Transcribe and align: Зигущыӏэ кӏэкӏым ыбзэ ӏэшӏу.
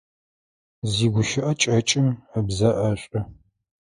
Зигущыӏэ 0.93 1.51
кӏэкӏым 1.61 2.07
ыбзэ 2.37 2.69
ӏэшӏу. 2.77 3.23